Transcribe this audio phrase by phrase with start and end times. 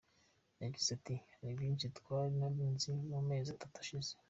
[0.63, 4.11] Yagize ati:” Hari byinshi ntari nzi mu mezi atatu ashize.